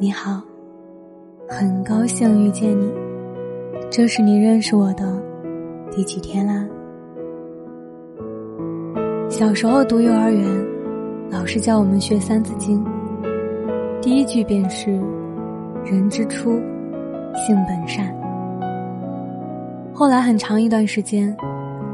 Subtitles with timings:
[0.00, 0.40] 你好，
[1.48, 2.88] 很高兴遇见你。
[3.90, 5.20] 这是你认识我的
[5.90, 6.64] 第几天啦？
[9.28, 10.66] 小时候读幼儿园，
[11.32, 12.80] 老师教我们学《三字经》，
[14.00, 14.92] 第一句便是
[15.84, 16.52] “人之初，
[17.34, 18.06] 性本善”。
[19.92, 21.36] 后来很长一段时间，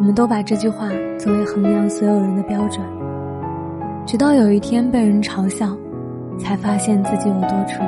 [0.00, 0.88] 我们都把这句话
[1.20, 2.84] 作为衡量所有人的标准，
[4.04, 5.76] 直到有一天被人嘲笑。
[6.38, 7.86] 才发现自己有多蠢。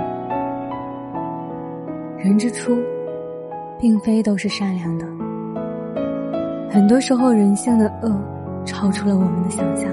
[2.18, 2.78] 人之初，
[3.78, 5.06] 并非都是善良的。
[6.70, 8.18] 很多时候，人性的恶
[8.64, 9.90] 超出了我们的想象。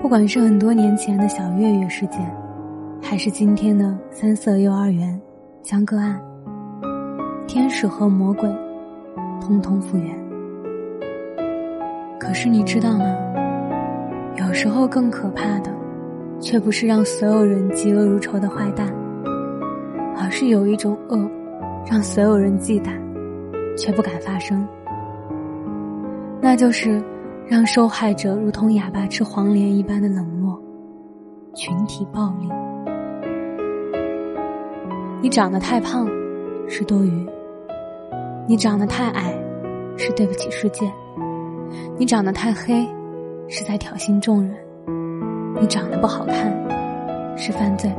[0.00, 2.20] 不管是很多年前的小月月事件，
[3.02, 5.20] 还是今天的三色幼儿园
[5.62, 6.20] 江歌案，
[7.46, 8.48] 天使和魔鬼，
[9.40, 10.16] 通通复原。
[12.18, 13.04] 可是你知道吗？
[14.36, 15.77] 有时候更可怕的。
[16.40, 18.86] 却不是让所有人嫉恶如仇的坏蛋，
[20.16, 21.30] 而是有一种恶，
[21.90, 22.90] 让所有人忌惮，
[23.76, 24.66] 却不敢发声。
[26.40, 27.02] 那就是
[27.46, 30.56] 让受害者如同哑巴吃黄连一般的冷漠，
[31.54, 32.48] 群体暴力。
[35.20, 36.08] 你长得太胖，
[36.68, 37.26] 是多余；
[38.46, 39.34] 你长得太矮，
[39.96, 40.86] 是对不起世界；
[41.98, 42.86] 你长得太黑，
[43.48, 44.54] 是在挑衅众人。
[45.60, 46.52] 你长得不好看，
[47.36, 47.92] 是犯罪。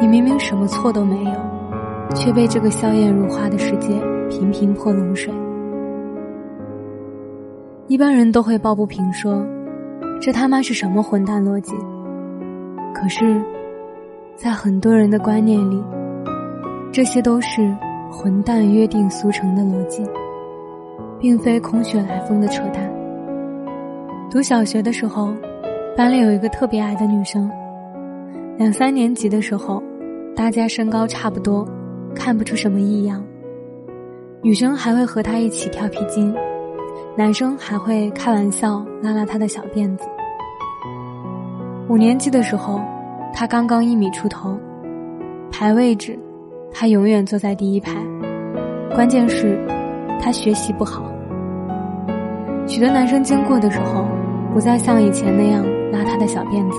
[0.00, 1.30] 你明明什么错都没有，
[2.14, 3.88] 却被这个笑靥如花的世界
[4.28, 5.32] 频频泼冷水。
[7.86, 9.44] 一般人都会抱不平，说
[10.20, 11.74] ：“这他妈是什么混蛋逻辑？”
[12.94, 13.40] 可是，
[14.36, 15.82] 在很多人的观念里，
[16.90, 17.76] 这些都是
[18.10, 20.04] 混蛋约定俗成的逻辑，
[21.20, 22.90] 并非空穴来风的扯淡。
[24.30, 25.32] 读小学的时候。
[25.96, 27.50] 班里有一个特别矮的女生，
[28.56, 29.82] 两三年级的时候，
[30.34, 31.66] 大家身高差不多，
[32.14, 33.22] 看不出什么异样。
[34.40, 36.34] 女生还会和她一起跳皮筋，
[37.16, 40.06] 男生还会开玩笑拉拉她的小辫子。
[41.88, 42.80] 五年级的时候，
[43.34, 44.56] 她刚刚一米出头，
[45.50, 46.18] 排位置，
[46.72, 47.96] 她永远坐在第一排。
[48.94, 49.58] 关键是，
[50.20, 51.02] 她学习不好。
[52.66, 54.06] 许多男生经过的时候，
[54.54, 55.62] 不再像以前那样。
[55.92, 56.78] 拉他的小辫子，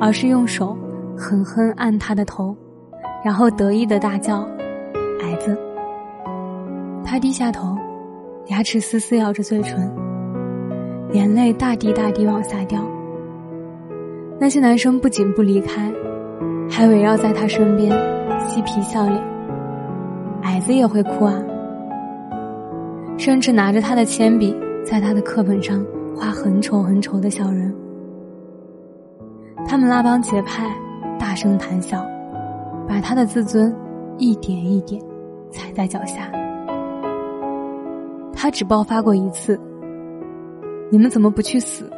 [0.00, 0.76] 而是用手
[1.16, 2.56] 狠狠按他的头，
[3.24, 4.46] 然后得意的大叫
[5.22, 5.56] ：“矮子！”
[7.04, 7.76] 他低下头，
[8.48, 9.90] 牙齿死死咬着嘴唇，
[11.12, 12.80] 眼泪大滴大滴往下掉。
[14.38, 15.92] 那些男生不仅不离开，
[16.68, 17.90] 还围绕在他身边，
[18.48, 19.22] 嬉皮笑脸。
[20.42, 21.34] 矮子也会哭啊！
[23.16, 24.54] 甚至拿着他的铅笔，
[24.84, 25.82] 在他的课本上
[26.14, 27.72] 画很丑很丑的小人。
[29.66, 30.70] 他们拉帮结派，
[31.18, 32.04] 大声谈笑，
[32.86, 33.74] 把他的自尊
[34.18, 35.02] 一点一点
[35.50, 36.30] 踩在脚下。
[38.32, 39.58] 他只爆发过一次，
[40.90, 41.90] 你们怎么不去死？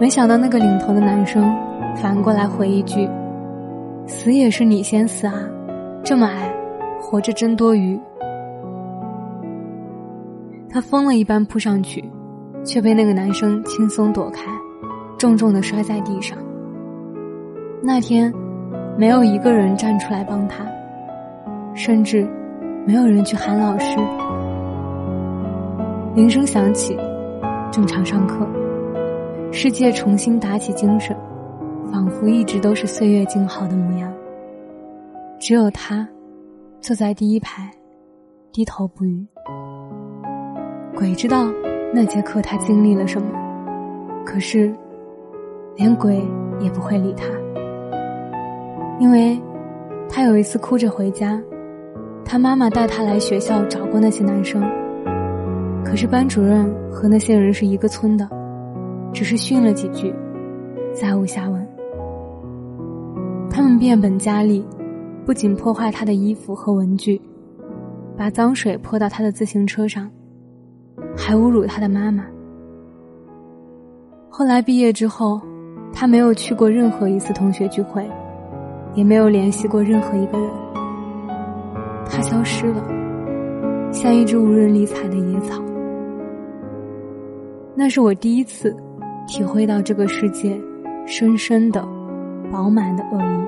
[0.00, 1.56] 没想到那个领头的男生
[1.94, 3.08] 反过来回一句
[4.06, 5.34] ：“死也是你先死啊，
[6.02, 6.52] 这么矮，
[7.00, 7.98] 活着真多余。”
[10.68, 12.04] 他疯了一般扑上去，
[12.64, 14.50] 却被那个男生轻松躲开。
[15.22, 16.36] 重重的摔在地上。
[17.80, 18.34] 那天，
[18.98, 20.66] 没有一个人站出来帮他，
[21.74, 22.28] 甚至
[22.84, 23.96] 没有人去喊老师。
[26.16, 26.98] 铃声响起，
[27.70, 28.44] 正常上课，
[29.52, 31.16] 世界重新打起精神，
[31.92, 34.12] 仿佛一直都是岁月静好的模样。
[35.38, 36.04] 只有他，
[36.80, 37.70] 坐在第一排，
[38.50, 39.24] 低头不语。
[40.96, 41.46] 鬼知道
[41.94, 43.28] 那节课他经历了什么，
[44.26, 44.74] 可是。
[45.74, 46.22] 连鬼
[46.60, 47.24] 也不会理他，
[49.00, 49.40] 因为，
[50.08, 51.40] 他有一次哭着回家，
[52.24, 54.62] 他妈妈带他来学校找过那些男生，
[55.82, 58.28] 可是班主任和那些人是一个村的，
[59.14, 60.14] 只是训了几句，
[60.92, 61.66] 再无下文。
[63.48, 64.64] 他们变本加厉，
[65.24, 67.20] 不仅破坏他的衣服和文具，
[68.14, 70.10] 把脏水泼到他的自行车上，
[71.16, 72.24] 还侮辱他的妈妈。
[74.28, 75.40] 后来毕业之后。
[75.92, 78.08] 他没有去过任何一次同学聚会，
[78.94, 80.48] 也没有联系过任何一个人。
[82.10, 82.82] 他消失了，
[83.92, 85.62] 像一只无人理睬的野草。
[87.74, 88.76] 那是我第一次
[89.26, 90.60] 体会到这个世界
[91.06, 91.82] 深深的、
[92.50, 93.46] 饱满的恶意。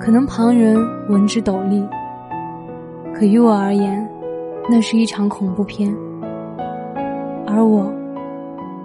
[0.00, 0.76] 可能旁人
[1.08, 1.86] 闻之斗笠，
[3.12, 4.08] 可于我而言，
[4.70, 5.94] 那是一场恐怖片，
[7.46, 7.92] 而我，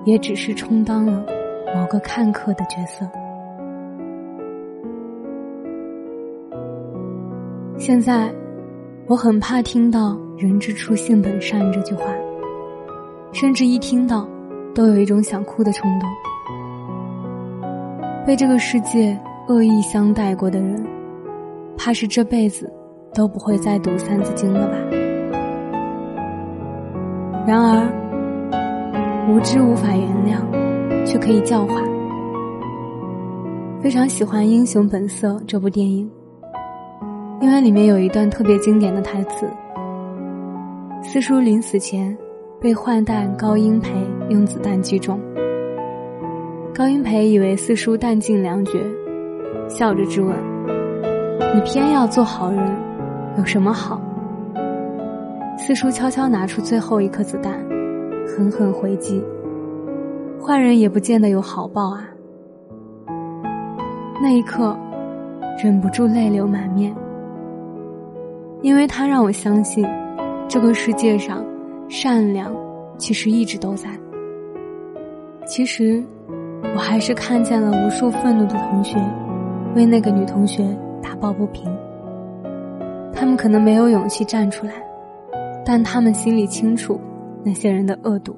[0.04, 1.26] 也只是充当了。
[1.75, 3.06] 某个看客的角色。
[7.78, 8.34] 现在，
[9.08, 12.06] 我很怕听到“人之初，性本善”这句话，
[13.31, 14.28] 甚至一听到，
[14.74, 16.10] 都有一种想哭的冲动。
[18.26, 19.19] 被这个世界
[19.50, 20.81] 恶意相待过的人，
[21.78, 22.72] 怕是这辈子
[23.14, 24.78] 都不会再读《三字经》了吧？
[27.46, 30.40] 然而，无知无法原谅，
[31.06, 31.82] 却可以教化。
[33.82, 36.10] 非常喜欢《英雄本色》这部电影。
[37.42, 39.46] 因为里面有一段特别经典的台词：
[41.02, 42.18] 四叔临死前
[42.62, 43.92] 被坏蛋高英培
[44.30, 45.20] 用子弹击中，
[46.74, 48.80] 高英培以为四叔弹尽粮绝，
[49.68, 50.34] 笑着质问
[51.54, 52.66] ：“你偏要做好人，
[53.38, 54.02] 有什么好？”
[55.60, 57.54] 四叔悄悄拿出最后一颗子弹，
[58.26, 59.22] 狠狠回击
[60.45, 62.06] ：“坏人也不见得有好报啊！”
[64.22, 64.78] 那一刻，
[65.63, 66.94] 忍不住泪流满面。
[68.62, 69.88] 因为他让我相信，
[70.48, 71.45] 这个世界上，
[71.88, 72.54] 善良
[72.98, 73.90] 其实一直都在。
[75.45, 76.04] 其实，
[76.75, 78.98] 我还是看见了无数愤怒的同学，
[79.75, 80.66] 为那个女同学
[81.01, 81.69] 打抱不平。
[83.13, 84.74] 他们可能没有勇气站出来，
[85.66, 87.00] 但他们心里清楚
[87.44, 88.36] 那些人的恶毒。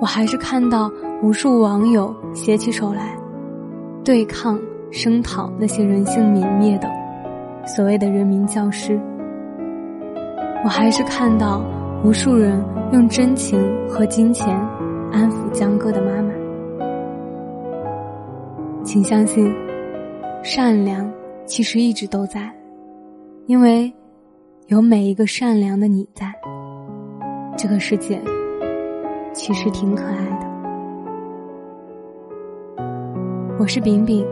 [0.00, 0.90] 我还是看到
[1.22, 3.16] 无数网友携起手来，
[4.04, 4.58] 对抗
[4.90, 6.88] 声讨那些人性泯灭的。
[7.66, 8.98] 所谓的人民教师，
[10.64, 11.62] 我还是看到
[12.04, 14.56] 无数人用真情和金钱
[15.12, 16.32] 安抚江歌的妈妈。
[18.84, 19.52] 请相信，
[20.42, 21.10] 善良
[21.44, 22.50] 其实一直都在，
[23.46, 23.92] 因为
[24.68, 26.32] 有每一个善良的你在，
[27.56, 28.18] 这个世界
[29.38, 30.48] 其实挺可爱的。
[33.56, 34.26] 我是饼饼，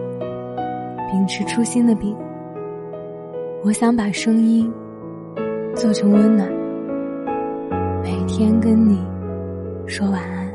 [1.09, 2.15] 秉持初心的饼。
[3.63, 4.69] 我想把声音
[5.77, 6.51] 做成温暖，
[8.03, 9.01] 每天跟你
[9.87, 10.46] 说晚安。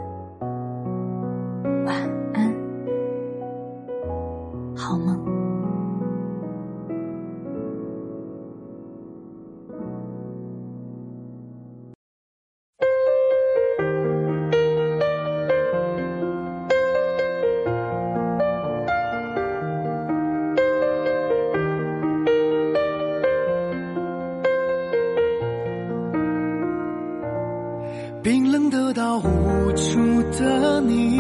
[28.72, 31.20] 得到无助的你，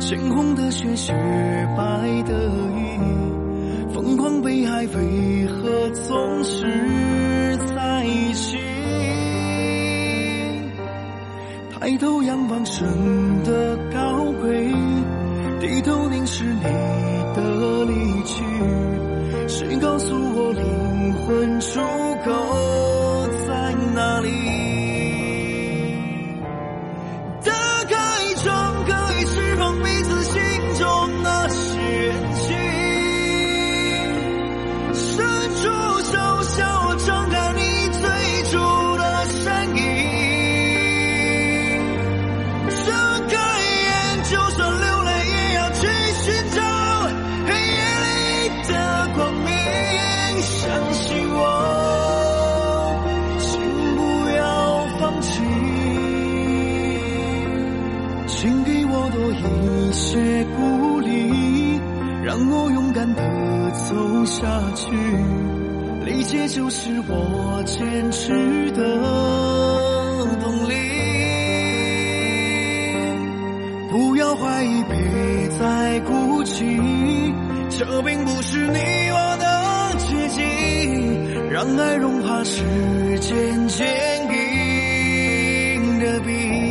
[0.00, 1.12] 鲜红的血，雪
[1.76, 2.32] 白的
[2.74, 6.64] 衣，疯狂被爱，为何总是
[7.66, 8.56] 在一起？
[11.78, 12.88] 抬头仰望神
[13.44, 14.72] 的高贵，
[15.60, 16.62] 低头凝视你
[17.36, 18.42] 的离去，
[19.48, 21.78] 谁告诉我灵魂出
[22.24, 23.03] 口
[66.34, 68.82] 理解就是我坚持的
[70.42, 70.74] 动力。
[73.88, 74.96] 不要怀疑，别
[75.50, 77.32] 再孤寂，
[77.70, 78.78] 这并不是你
[79.12, 80.42] 我的奇迹。
[81.52, 82.64] 让爱融化时
[83.20, 83.86] 间坚
[84.26, 86.18] 硬的。
[86.18, 86.63] 冰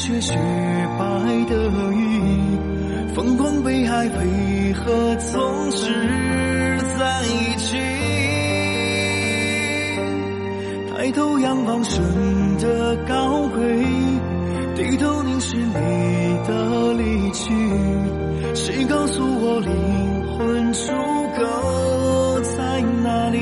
[0.00, 0.34] 红的血，雪
[0.98, 1.04] 白
[1.48, 1.94] 的衣，
[3.14, 5.86] 疯狂被爱，为何总是
[6.98, 7.76] 在一起？
[10.90, 12.02] 抬头仰望神
[12.58, 13.84] 的高贵，
[14.74, 15.72] 低头凝视你
[16.46, 17.52] 的离去。
[18.54, 19.70] 谁告诉我灵
[20.38, 20.92] 魂出
[21.36, 23.38] 口在哪里？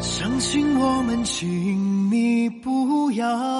[0.00, 1.89] 相信我们，情
[3.20, 3.59] 不